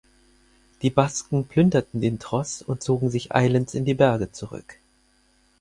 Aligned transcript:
Die 0.81 0.89
Basken 0.89 1.45
plünderten 1.45 2.01
den 2.01 2.17
Tross 2.17 2.63
und 2.63 2.81
zogen 2.81 3.11
sich 3.11 3.35
eilends 3.35 3.75
in 3.75 3.85
die 3.85 3.93
Berge 3.93 4.31
zurück. 4.31 4.79